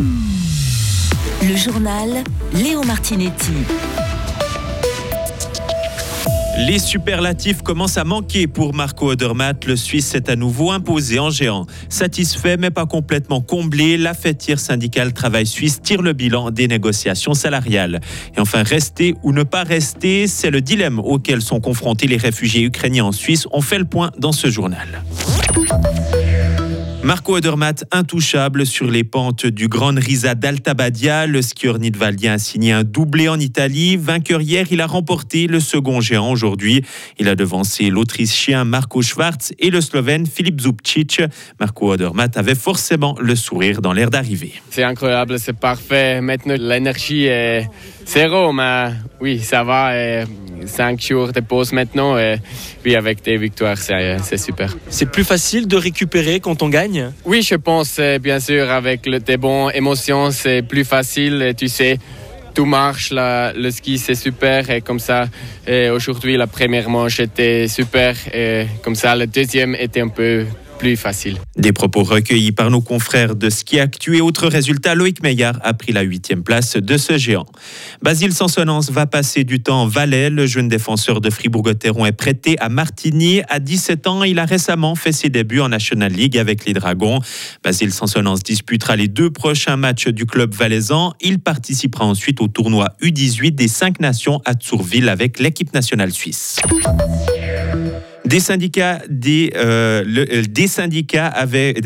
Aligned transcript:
Le 0.00 1.56
journal 1.56 2.24
Léo 2.52 2.82
Martinetti. 2.84 3.52
Les 6.66 6.78
superlatifs 6.78 7.62
commencent 7.62 7.98
à 7.98 8.04
manquer 8.04 8.46
pour 8.46 8.74
Marco 8.74 9.10
Odermatt. 9.10 9.64
Le 9.64 9.76
Suisse 9.76 10.06
s'est 10.06 10.28
à 10.28 10.36
nouveau 10.36 10.72
imposé 10.72 11.18
en 11.18 11.30
géant. 11.30 11.66
Satisfait 11.88 12.56
mais 12.56 12.70
pas 12.70 12.86
complètement 12.86 13.40
comblé, 13.40 13.96
la 13.96 14.14
fêtière 14.14 14.58
syndicale 14.58 15.12
Travail 15.12 15.46
Suisse 15.46 15.80
tire 15.80 16.02
le 16.02 16.12
bilan 16.12 16.50
des 16.50 16.68
négociations 16.68 17.34
salariales. 17.34 18.00
Et 18.36 18.40
enfin, 18.40 18.62
rester 18.62 19.14
ou 19.22 19.32
ne 19.32 19.44
pas 19.44 19.62
rester, 19.62 20.26
c'est 20.26 20.50
le 20.50 20.60
dilemme 20.60 20.98
auquel 20.98 21.42
sont 21.42 21.60
confrontés 21.60 22.06
les 22.06 22.16
réfugiés 22.16 22.62
ukrainiens 22.62 23.04
en 23.04 23.12
Suisse. 23.12 23.46
On 23.52 23.60
fait 23.60 23.78
le 23.78 23.84
point 23.84 24.10
dans 24.18 24.32
ce 24.32 24.48
journal. 24.50 25.02
Marco 27.04 27.36
Odermatt 27.36 27.84
intouchable 27.92 28.66
sur 28.66 28.90
les 28.90 29.04
pentes 29.04 29.46
du 29.46 29.68
Grand 29.68 29.94
Risa 29.94 30.34
d'Alta 30.34 30.74
Badia. 30.74 31.26
Le 31.26 31.42
skieur 31.42 31.78
nidwaldien 31.78 32.34
a 32.34 32.38
signé 32.38 32.72
un 32.72 32.82
doublé 32.82 33.28
en 33.28 33.38
Italie. 33.38 33.96
Vainqueur 33.96 34.42
hier, 34.42 34.66
il 34.70 34.80
a 34.80 34.86
remporté 34.86 35.46
le 35.46 35.60
second 35.60 36.00
géant 36.00 36.30
aujourd'hui. 36.30 36.84
Il 37.18 37.28
a 37.28 37.36
devancé 37.36 37.88
l'Autrichien 37.88 38.64
Marco 38.64 39.00
Schwarz 39.00 39.52
et 39.58 39.70
le 39.70 39.80
Slovène 39.80 40.26
Filip 40.26 40.60
Zubcic. 40.60 41.22
Marco 41.60 41.92
Odermatt 41.92 42.36
avait 42.36 42.56
forcément 42.56 43.16
le 43.20 43.36
sourire 43.36 43.80
dans 43.80 43.92
l'air 43.92 44.10
d'arrivée. 44.10 44.54
C'est 44.70 44.82
incroyable, 44.82 45.38
c'est 45.38 45.58
parfait. 45.58 46.20
Maintenant, 46.20 46.56
l'énergie 46.58 47.26
est 47.26 47.70
zéro, 48.06 48.52
mais 48.52 48.90
oui, 49.20 49.38
ça 49.38 49.62
va. 49.62 50.24
Cinq 50.68 51.00
jours 51.00 51.32
de 51.32 51.40
pause 51.40 51.72
maintenant. 51.72 52.16
Et 52.18 52.36
puis 52.82 52.94
avec 52.94 53.22
des 53.22 53.36
victoires, 53.36 53.78
c'est 53.78 54.36
super. 54.36 54.76
C'est 54.88 55.10
plus 55.10 55.24
facile 55.24 55.66
de 55.66 55.76
récupérer 55.76 56.40
quand 56.40 56.62
on 56.62 56.68
gagne? 56.68 57.10
Oui, 57.24 57.42
je 57.42 57.56
pense, 57.56 58.00
bien 58.20 58.40
sûr, 58.40 58.70
avec 58.70 59.06
le, 59.06 59.18
des 59.20 59.36
bonnes 59.36 59.70
émotions, 59.74 60.30
c'est 60.30 60.62
plus 60.62 60.84
facile. 60.84 61.42
Et 61.42 61.54
tu 61.54 61.68
sais, 61.68 61.98
tout 62.54 62.64
marche, 62.64 63.12
le 63.12 63.70
ski 63.70 63.98
c'est 63.98 64.14
super 64.14 64.68
et 64.70 64.80
comme 64.80 64.98
ça, 64.98 65.26
aujourd'hui 65.92 66.36
la 66.36 66.46
première 66.46 66.88
manche 66.90 67.20
était 67.20 67.68
super 67.68 68.16
et 68.34 68.66
comme 68.82 68.96
ça 68.96 69.14
le 69.14 69.26
deuxième 69.26 69.76
était 69.76 70.00
un 70.00 70.08
peu 70.08 70.44
Des 71.56 71.72
propos 71.72 72.04
recueillis 72.04 72.52
par 72.52 72.70
nos 72.70 72.80
confrères 72.80 73.34
de 73.34 73.50
Ski 73.50 73.80
Actu 73.80 74.16
et 74.16 74.20
autres 74.20 74.46
résultats, 74.46 74.94
Loïc 74.94 75.22
Meillard 75.22 75.58
a 75.62 75.74
pris 75.74 75.92
la 75.92 76.02
huitième 76.02 76.44
place 76.44 76.76
de 76.76 76.96
ce 76.96 77.18
géant. 77.18 77.46
Basile 78.00 78.32
Sansonance 78.32 78.90
va 78.90 79.06
passer 79.06 79.42
du 79.42 79.60
temps 79.60 79.82
en 79.82 79.86
Valais. 79.86 80.30
Le 80.30 80.46
jeune 80.46 80.68
défenseur 80.68 81.20
de 81.20 81.30
Fribourg-Gotteron 81.30 82.06
est 82.06 82.12
prêté 82.12 82.56
à 82.60 82.68
Martigny. 82.68 83.42
À 83.48 83.58
17 83.58 84.06
ans, 84.06 84.22
il 84.22 84.38
a 84.38 84.44
récemment 84.44 84.94
fait 84.94 85.12
ses 85.12 85.30
débuts 85.30 85.60
en 85.60 85.68
National 85.68 86.12
League 86.12 86.38
avec 86.38 86.64
les 86.64 86.74
Dragons. 86.74 87.18
Basile 87.64 87.92
Sansonance 87.92 88.44
disputera 88.44 88.94
les 88.94 89.08
deux 89.08 89.30
prochains 89.30 89.76
matchs 89.76 90.08
du 90.08 90.26
club 90.26 90.54
valaisan. 90.54 91.12
Il 91.20 91.40
participera 91.40 92.04
ensuite 92.04 92.40
au 92.40 92.46
tournoi 92.46 92.90
U18 93.02 93.50
des 93.50 93.68
cinq 93.68 93.98
nations 94.00 94.40
à 94.44 94.54
Tourville 94.54 95.08
avec 95.08 95.40
l'équipe 95.40 95.74
nationale 95.74 96.12
suisse. 96.12 96.60
Des 98.28 98.40
syndicats, 98.40 99.00
des, 99.08 99.54
euh, 99.56 100.04
le, 100.06 100.46
des 100.46 100.66
syndicats 100.66 101.28
avec 101.28 101.80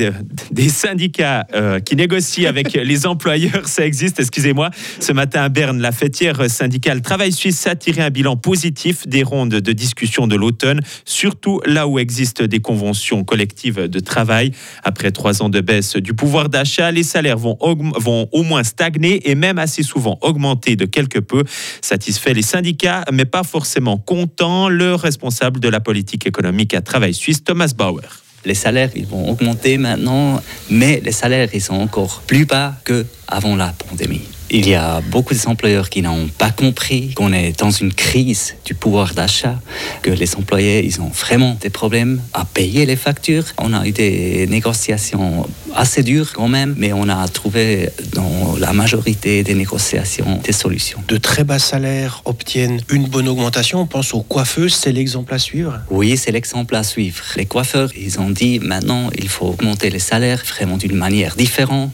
des 0.51 0.69
syndicats 0.69 1.47
euh, 1.55 1.79
qui 1.79 1.95
négocient 1.95 2.48
avec 2.48 2.73
les 2.75 3.07
employeurs, 3.07 3.69
ça 3.69 3.87
existe. 3.87 4.19
Excusez-moi. 4.19 4.70
Ce 4.98 5.13
matin 5.13 5.43
à 5.43 5.48
Berne, 5.48 5.81
la 5.81 5.93
fêtière 5.93 6.51
syndicale 6.51 7.01
Travail 7.01 7.31
Suisse 7.31 7.65
a 7.69 7.77
tiré 7.77 8.03
un 8.03 8.11
bilan 8.11 8.37
positif 8.37 9.07
des 9.07 9.23
rondes 9.23 9.51
de 9.51 9.73
discussion 9.73 10.27
de 10.27 10.35
l'automne, 10.35 10.81
surtout 11.05 11.61
là 11.65 11.87
où 11.87 12.01
existent 12.01 12.45
des 12.45 12.59
conventions 12.59 13.23
collectives 13.23 13.87
de 13.87 14.01
travail. 14.01 14.51
Après 14.83 15.13
trois 15.13 15.45
ans 15.45 15.48
de 15.48 15.61
baisse 15.61 15.95
du 15.95 16.13
pouvoir 16.13 16.48
d'achat, 16.48 16.91
les 16.91 17.05
salaires 17.05 17.39
vont, 17.39 17.57
vont 17.61 18.29
au 18.33 18.43
moins 18.43 18.65
stagner 18.65 19.31
et 19.31 19.37
même 19.37 19.61
assez 19.61 19.85
souvent 19.85 20.19
augmenter 20.23 20.75
de 20.75 20.87
quelque 20.87 21.20
peu. 21.20 21.45
Satisfait 21.83 22.35
les 22.35 22.43
syndicats, 22.43 23.05
mais 23.13 23.27
pas 23.27 23.45
forcément 23.45 23.97
contents. 23.97 24.69
Le 24.69 24.97
responsable 24.97 25.61
de 25.61 25.69
la 25.69 25.79
politique 25.79 26.27
économique 26.27 26.32
à 26.75 26.81
Travail 26.81 27.15
Suisse, 27.15 27.45
Thomas 27.45 27.73
Bauer. 27.77 28.23
Les 28.45 28.55
salaires, 28.55 28.91
ils 28.97 29.07
vont 29.07 29.31
augmenter 29.31 29.79
maintenant, 29.79 30.43
mais 30.69 31.01
les 31.05 31.13
salaires, 31.13 31.48
ils 31.55 31.63
sont 31.63 31.75
encore 31.75 32.23
plus 32.27 32.45
bas 32.45 32.75
qu'avant 32.85 33.55
la 33.55 33.73
pandémie. 33.73 34.32
Il 34.55 34.68
y 34.68 34.74
a 34.74 35.01
beaucoup 35.01 35.33
d'employeurs 35.33 35.89
qui 35.89 36.02
n'ont 36.02 36.29
pas 36.29 36.51
compris 36.51 37.14
qu'on 37.14 37.33
est 37.33 37.58
dans 37.58 37.70
une 37.70 37.90
crise 37.90 38.55
du 38.67 38.74
pouvoir 38.74 39.14
d'achat, 39.14 39.58
que 40.02 40.11
les 40.11 40.36
employés, 40.36 40.85
ils 40.85 41.01
ont 41.01 41.08
vraiment 41.08 41.57
des 41.58 41.70
problèmes 41.70 42.20
à 42.35 42.45
payer 42.45 42.85
les 42.85 42.96
factures. 42.96 43.45
On 43.57 43.73
a 43.73 43.86
eu 43.86 43.92
des 43.92 44.46
négociations 44.48 45.48
assez 45.74 46.02
dures 46.02 46.35
quand 46.35 46.48
même, 46.48 46.74
mais 46.77 46.92
on 46.92 47.08
a 47.08 47.27
trouvé 47.29 47.89
dans 48.13 48.57
la 48.58 48.74
majorité 48.74 49.42
des 49.42 49.55
négociations 49.55 50.39
des 50.45 50.52
solutions. 50.52 51.02
De 51.08 51.17
très 51.17 51.45
bas 51.45 51.58
salaires 51.58 52.20
obtiennent 52.27 52.83
une 52.90 53.07
bonne 53.07 53.29
augmentation. 53.29 53.80
On 53.80 53.86
pense 53.86 54.13
aux 54.13 54.20
coiffeuses, 54.20 54.74
c'est 54.74 54.92
l'exemple 54.92 55.33
à 55.33 55.39
suivre 55.39 55.80
Oui, 55.90 56.19
c'est 56.19 56.30
l'exemple 56.30 56.77
à 56.77 56.83
suivre. 56.83 57.24
Les 57.36 57.46
coiffeurs, 57.46 57.89
ils 57.96 58.20
ont 58.20 58.29
dit 58.29 58.58
maintenant, 58.58 59.08
il 59.17 59.30
faut 59.30 59.46
augmenter 59.46 59.89
les 59.89 59.98
salaires 59.98 60.42
vraiment 60.46 60.77
d'une 60.77 60.96
manière 60.96 61.36
différente 61.36 61.90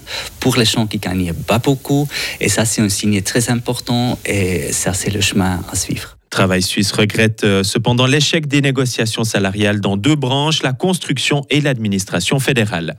pour 0.48 0.56
les 0.56 0.64
gens 0.64 0.86
qui 0.86 0.96
gagnent 0.96 1.34
pas 1.34 1.58
beaucoup. 1.58 2.08
Et 2.40 2.48
et 2.48 2.50
ça, 2.50 2.64
c'est 2.64 2.80
un 2.80 2.88
signe 2.88 3.20
très 3.20 3.50
important 3.50 4.18
et 4.24 4.72
ça, 4.72 4.94
c'est 4.94 5.10
le 5.10 5.20
chemin 5.20 5.60
à 5.70 5.76
suivre. 5.76 6.17
Travail 6.38 6.62
Suisse 6.62 6.92
regrette 6.92 7.42
euh, 7.42 7.64
cependant 7.64 8.06
l'échec 8.06 8.46
des 8.46 8.60
négociations 8.60 9.24
salariales 9.24 9.80
dans 9.80 9.96
deux 9.96 10.14
branches, 10.14 10.62
la 10.62 10.72
construction 10.72 11.44
et 11.50 11.60
l'administration 11.60 12.38
fédérale. 12.38 12.94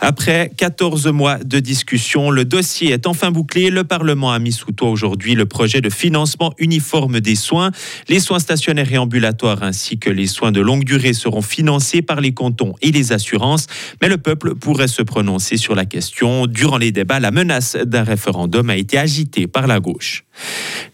Après 0.00 0.52
14 0.56 1.08
mois 1.08 1.38
de 1.38 1.58
discussion, 1.58 2.30
le 2.30 2.44
dossier 2.44 2.92
est 2.92 3.08
enfin 3.08 3.32
bouclé. 3.32 3.70
Le 3.70 3.82
Parlement 3.82 4.30
a 4.30 4.38
mis 4.38 4.52
sous 4.52 4.70
toit 4.70 4.88
aujourd'hui 4.88 5.34
le 5.34 5.46
projet 5.46 5.80
de 5.80 5.90
financement 5.90 6.54
uniforme 6.58 7.18
des 7.18 7.34
soins. 7.34 7.72
Les 8.08 8.20
soins 8.20 8.38
stationnaires 8.38 8.92
et 8.92 8.98
ambulatoires 8.98 9.64
ainsi 9.64 9.98
que 9.98 10.08
les 10.08 10.28
soins 10.28 10.52
de 10.52 10.60
longue 10.60 10.84
durée 10.84 11.12
seront 11.12 11.42
financés 11.42 12.02
par 12.02 12.20
les 12.20 12.34
cantons 12.34 12.74
et 12.82 12.92
les 12.92 13.10
assurances. 13.10 13.66
Mais 14.00 14.08
le 14.08 14.18
peuple 14.18 14.54
pourrait 14.54 14.86
se 14.86 15.02
prononcer 15.02 15.56
sur 15.56 15.74
la 15.74 15.86
question. 15.86 16.46
Durant 16.46 16.78
les 16.78 16.92
débats, 16.92 17.18
la 17.18 17.32
menace 17.32 17.74
d'un 17.74 18.04
référendum 18.04 18.70
a 18.70 18.76
été 18.76 18.96
agitée 18.96 19.48
par 19.48 19.66
la 19.66 19.80
gauche. 19.80 20.22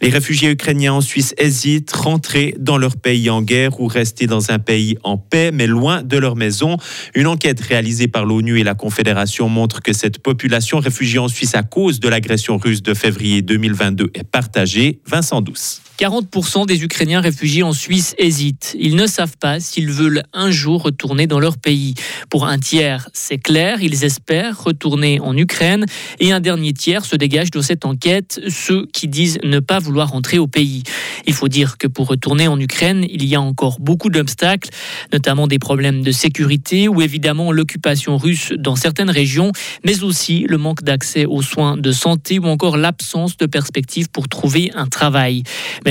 Les 0.01 0.09
réfugiés 0.09 0.51
ukrainiens 0.51 0.95
en 0.95 1.01
Suisse 1.01 1.35
hésitent, 1.39 1.82
rentrer 1.91 2.55
dans 2.59 2.79
leur 2.79 2.97
pays 2.97 3.31
en 3.31 3.43
guerre 3.43 3.81
ou 3.81 3.87
rester 3.87 4.27
dans 4.27 4.51
un 4.51 4.59
pays 4.59 4.97
en 5.03 5.19
paix, 5.19 5.51
mais 5.53 5.67
loin 5.67 6.03
de 6.03 6.17
leur 6.17 6.37
maison. 6.37 6.77
Une 7.15 7.27
enquête 7.27 7.61
réalisée 7.61 8.09
par 8.09 8.25
l'ONU 8.25 8.61
et 8.61 8.65
la 8.65 8.75
Confédération 8.75 9.49
montre 9.49 9.83
que 9.83 9.93
cette 9.93 10.19
population 10.19 10.79
réfugiée 10.79 11.19
en 11.19 11.29
Suisse 11.29 11.55
à 11.55 11.63
cause 11.63 12.01
de 12.01 12.09
l'agression 12.09 12.57
russe 12.57 12.83
de 12.83 12.95
février 12.95 13.43
2022 13.43 14.11
est 14.15 14.25
partagée. 14.25 15.01
Vincent 15.07 15.41
Douce. 15.41 15.83
40% 15.99 16.67
des 16.67 16.83
Ukrainiens 16.83 17.21
réfugiés 17.21 17.63
en 17.63 17.73
Suisse 17.73 18.15
hésitent. 18.19 18.77
Ils 18.79 18.97
ne 18.97 19.07
savent 19.07 19.37
pas 19.39 19.61
s'ils 19.61 19.91
veulent 19.91 20.23
un 20.33 20.51
jour 20.51 20.83
retourner 20.83 21.27
dans 21.27 21.39
leur 21.39 21.59
pays. 21.59 21.95
Pour 22.31 22.47
un 22.47 22.59
tiers, 22.59 23.09
c'est 23.13 23.39
clair, 23.39 23.83
ils 23.83 24.05
espèrent 24.05 24.63
retourner 24.63 25.21
en 25.21 25.37
Ukraine. 25.37 25.87
Et 26.19 26.33
un 26.33 26.41
dernier 26.41 26.73
tiers 26.73 27.05
se 27.05 27.17
dégage 27.17 27.51
de 27.51 27.61
cette 27.61 27.85
enquête, 27.85 28.41
ceux 28.49 28.87
qui 28.93 29.09
disent 29.09 29.39
ne 29.45 29.61
pas 29.61 29.79
vouloir 29.79 30.11
rentrer 30.11 30.39
au 30.39 30.47
pays. 30.47 30.83
Il 31.27 31.35
faut 31.35 31.49
dire 31.49 31.79
que 31.79 31.87
pour 31.87 32.09
retourner 32.09 32.49
en 32.49 32.59
Ukraine, 32.59 33.07
il 33.09 33.25
y 33.25 33.35
a 33.35 33.41
encore 33.41 33.79
beaucoup 33.81 34.09
d'obstacles, 34.09 34.71
notamment 35.13 35.47
des 35.47 35.59
problèmes 35.59 36.03
de 36.03 36.13
sécurité 36.13 36.89
ou 36.89 37.01
évidemment 37.03 37.53
l'occupation 37.53 38.17
russe 38.17 38.53
dans 38.59 38.77
certaines 38.77 39.11
régions, 39.11 39.53
mais 39.85 40.03
aussi 40.03 40.47
le 40.49 40.59
manque 40.59 40.83
d'accès 40.83 41.27
aux 41.27 41.43
soins 41.43 41.77
de 41.77 41.93
santé 41.93 42.39
ou 42.39 42.47
encore 42.47 42.77
l'absence 42.77 43.37
de 43.37 43.47
perspectives 43.47 44.09
pour 44.11 44.29
trouver 44.29 44.71
un 44.75 44.87
travail. 44.87 45.43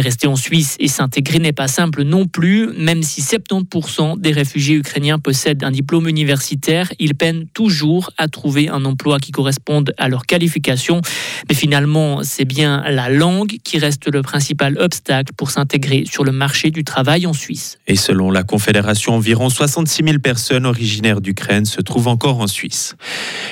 Rester 0.02 0.28
en 0.28 0.36
Suisse 0.36 0.76
et 0.80 0.88
s'intégrer 0.88 1.40
n'est 1.40 1.54
pas 1.54 1.68
simple 1.68 2.04
non 2.04 2.28
plus, 2.28 2.70
même 2.78 3.04
si 3.04 3.22
70% 3.22 4.20
des 4.20 4.32
réfugiés 4.32 4.76
ukrainiens 4.76 5.20
possèdent 5.20 5.64
un 5.64 5.72
diplôme 5.72 6.08
universitaire, 6.08 6.92
ils 7.00 7.16
peinent 7.16 7.46
toujours 7.54 8.12
à 8.18 8.28
trouver 8.28 8.70
un 8.70 8.86
emploi 8.86 9.20
qui 9.20 9.32
corresponde 9.32 9.94
à 9.98 10.10
leur 10.10 10.26
qualification. 10.26 11.02
Mais 11.50 11.56
finalement, 11.56 12.24
c'est 12.24 12.46
bien 12.46 12.84
la 12.90 13.09
langue 13.09 13.58
qui 13.64 13.78
reste 13.78 14.12
le 14.12 14.22
principal 14.22 14.78
obstacle 14.78 15.34
pour 15.36 15.52
s'intégrer 15.52 16.04
sur 16.09 16.24
le 16.24 16.32
marché 16.32 16.72
du 16.72 16.84
travail 16.84 17.26
en 17.26 17.34
Suisse. 17.34 17.78
Et 17.88 17.96
selon 17.96 18.32
la 18.32 18.44
Confédération, 18.44 19.16
environ 19.16 19.50
66 19.50 20.04
000 20.04 20.20
personnes 20.20 20.66
originaires 20.66 21.22
d'Ukraine 21.22 21.66
se 21.66 21.82
trouvent 21.82 22.08
encore 22.08 22.40
en 22.40 22.47
Suisse. 22.47 22.96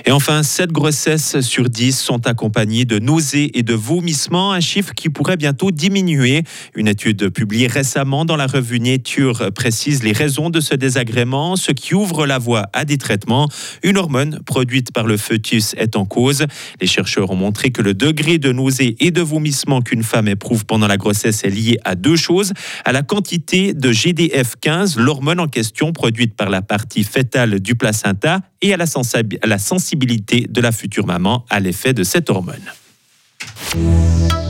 Et 0.06 0.12
enfin, 0.12 0.44
7 0.44 0.72
grossesses 0.72 1.40
sur 1.42 1.70
10 1.70 2.00
sont 2.00 2.28
accompagnées 2.28 2.86
de 2.86 3.00
nausées 3.00 3.58
et 3.58 3.64
de 3.64 3.74
vomissements, 3.74 4.52
un 4.52 4.60
chiffre 4.60 4.94
qui 4.94 5.10
pourrait 5.10 5.38
bientôt 5.38 5.72
diminuer 5.72 6.29
Une 6.76 6.88
étude 6.88 7.30
publiée 7.30 7.68
récemment 7.68 8.26
dans 8.26 8.36
la 8.36 8.48
revue 8.48 8.80
Nature 8.80 9.52
précise 9.54 10.04
les 10.04 10.12
raisons 10.12 10.50
de 10.50 10.60
ce 10.60 10.76
désagrément, 10.76 11.56
ce 11.56 11.72
qui 11.72 11.94
ouvre 11.94 12.26
la 12.26 12.38
voie 12.38 12.68
à 12.74 12.86
des 12.86 12.98
traitements. 12.98 13.50
Une 13.84 13.98
hormone 13.98 14.40
produite 14.46 14.92
par 14.92 15.06
le 15.06 15.18
fœtus 15.18 15.76
est 15.78 15.96
en 15.96 16.06
cause. 16.06 16.46
Les 16.82 16.88
chercheurs 16.88 17.32
ont 17.32 17.36
montré 17.36 17.72
que 17.72 17.82
le 17.82 17.94
degré 17.94 18.38
de 18.38 18.52
nausée 18.52 18.96
et 19.00 19.12
de 19.12 19.22
vomissement 19.22 19.82
qu'une 19.82 20.04
femme 20.04 20.28
éprouve 20.28 20.66
pendant 20.66 20.88
la 20.88 20.98
grossesse 20.98 21.44
est 21.44 21.50
lié 21.50 21.78
à 21.84 21.96
deux 21.96 22.16
choses, 22.16 22.54
à 22.86 22.92
la 22.92 23.02
quantité 23.02 23.74
de 23.74 23.92
GDF15, 23.92 25.00
l'hormone 25.00 25.40
en 25.40 25.48
question 25.48 25.92
produite 25.94 26.36
par 26.36 26.50
la 26.50 26.62
partie 26.62 27.04
fétale 27.04 27.60
du 27.60 27.76
placenta, 27.76 28.42
et 28.62 28.74
à 28.74 28.78
la 28.78 29.58
sensibilité 29.58 30.46
de 30.50 30.62
la 30.62 30.72
future 30.72 31.06
maman 31.06 31.46
à 31.50 31.60
l'effet 31.60 31.94
de 31.94 32.04
cette 32.04 32.30
hormone. 32.30 32.60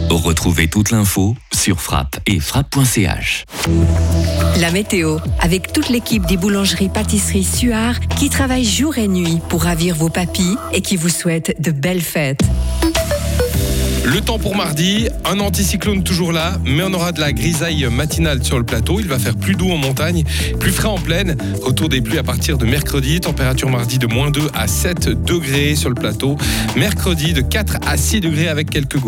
Retrouvez 0.09 0.67
toute 0.67 0.89
l'info 0.89 1.35
sur 1.53 1.81
frappe 1.81 2.19
et 2.25 2.39
frappe.ch. 2.39 3.45
La 4.59 4.71
météo, 4.71 5.19
avec 5.39 5.71
toute 5.71 5.89
l'équipe 5.89 6.25
des 6.25 6.35
boulangeries 6.35 6.89
pâtisseries 6.89 7.44
Suard 7.44 8.00
qui 8.17 8.31
travaille 8.31 8.65
jour 8.65 8.97
et 8.97 9.07
nuit 9.07 9.39
pour 9.50 9.63
ravir 9.63 9.94
vos 9.94 10.09
papilles 10.09 10.57
et 10.73 10.81
qui 10.81 10.95
vous 10.95 11.09
souhaite 11.09 11.56
de 11.61 11.69
belles 11.69 12.01
fêtes. 12.01 12.41
Le 14.11 14.21
temps 14.21 14.39
pour 14.39 14.56
mardi, 14.56 15.07
un 15.23 15.39
anticyclone 15.39 16.03
toujours 16.03 16.31
là, 16.31 16.53
mais 16.65 16.81
on 16.81 16.91
aura 16.94 17.11
de 17.11 17.19
la 17.19 17.31
grisaille 17.31 17.85
matinale 17.91 18.44
sur 18.44 18.57
le 18.57 18.65
plateau. 18.65 19.00
Il 19.00 19.07
va 19.07 19.19
faire 19.19 19.35
plus 19.35 19.53
doux 19.53 19.69
en 19.69 19.77
montagne, 19.77 20.23
plus 20.59 20.71
frais 20.71 20.88
en 20.88 20.97
plaine. 20.97 21.38
Retour 21.61 21.89
des 21.89 22.01
pluies 22.01 22.17
à 22.17 22.23
partir 22.23 22.57
de 22.57 22.65
mercredi. 22.65 23.19
Température 23.19 23.69
mardi 23.69 24.00
de 24.00 24.07
moins 24.07 24.31
2 24.31 24.47
à 24.56 24.67
7 24.67 25.09
degrés 25.09 25.75
sur 25.75 25.89
le 25.89 25.95
plateau. 25.95 26.38
Mercredi 26.75 27.33
de 27.33 27.41
4 27.41 27.77
à 27.85 27.97
6 27.97 28.21
degrés 28.21 28.47
avec 28.47 28.71
quelques 28.71 28.97
gouttes. 28.97 28.97